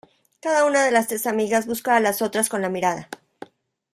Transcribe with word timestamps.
Cada 0.41 0.65
una 0.65 0.83
de 0.83 0.89
las 0.89 1.07
tres 1.09 1.27
amigas 1.27 1.67
busca 1.67 1.95
a 1.95 1.99
las 1.99 2.23
otras 2.23 2.49
con 2.49 2.63
la 2.63 2.69
mirada. 2.69 3.07